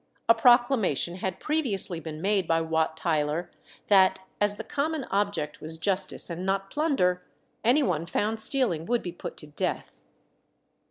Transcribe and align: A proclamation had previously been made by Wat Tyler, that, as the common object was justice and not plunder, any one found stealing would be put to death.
A 0.27 0.33
proclamation 0.33 1.17
had 1.17 1.39
previously 1.39 1.99
been 1.99 2.23
made 2.23 2.47
by 2.47 2.59
Wat 2.59 2.97
Tyler, 2.97 3.51
that, 3.85 4.17
as 4.41 4.55
the 4.55 4.63
common 4.63 5.03
object 5.11 5.61
was 5.61 5.77
justice 5.77 6.27
and 6.27 6.43
not 6.43 6.71
plunder, 6.71 7.23
any 7.63 7.83
one 7.83 8.07
found 8.07 8.39
stealing 8.39 8.87
would 8.87 9.03
be 9.03 9.11
put 9.11 9.37
to 9.37 9.45
death. 9.45 10.01